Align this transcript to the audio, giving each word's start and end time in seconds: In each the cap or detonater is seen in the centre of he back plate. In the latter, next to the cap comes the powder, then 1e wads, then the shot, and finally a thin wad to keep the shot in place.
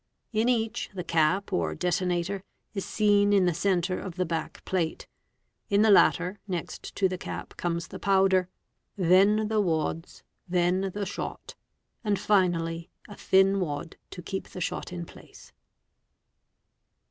In 0.33 0.49
each 0.49 0.89
the 0.95 1.03
cap 1.03 1.53
or 1.53 1.75
detonater 1.75 2.41
is 2.73 2.83
seen 2.85 3.31
in 3.33 3.45
the 3.45 3.53
centre 3.53 3.99
of 3.99 4.17
he 4.17 4.23
back 4.23 4.65
plate. 4.65 5.05
In 5.69 5.83
the 5.83 5.91
latter, 5.91 6.39
next 6.47 6.95
to 6.95 7.07
the 7.07 7.19
cap 7.19 7.55
comes 7.55 7.87
the 7.89 7.99
powder, 7.99 8.49
then 8.97 9.47
1e 9.47 9.63
wads, 9.63 10.23
then 10.49 10.89
the 10.95 11.05
shot, 11.05 11.53
and 12.03 12.17
finally 12.17 12.89
a 13.07 13.15
thin 13.15 13.59
wad 13.59 13.95
to 14.09 14.23
keep 14.23 14.47
the 14.47 14.59
shot 14.59 14.91
in 14.91 15.05
place. 15.05 15.53